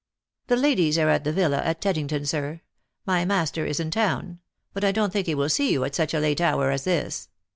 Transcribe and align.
"The 0.47 0.55
ladies 0.55 0.97
are 0.97 1.09
at 1.09 1.25
the 1.25 1.31
villa 1.31 1.57
at 1.63 1.79
Teddington, 1.79 2.25
sir. 2.25 2.61
My 3.05 3.23
master 3.23 3.67
is 3.67 3.79
in 3.79 3.91
town; 3.91 4.39
but 4.73 4.83
I 4.83 4.91
don't 4.91 5.13
think 5.13 5.27
he 5.27 5.35
will 5.35 5.47
see 5.47 5.71
you 5.71 5.83
at 5.83 5.93
such 5.93 6.15
a 6.15 6.19
late 6.19 6.41
hour 6.41 6.71
as 6.71 6.85
this." 6.85 7.29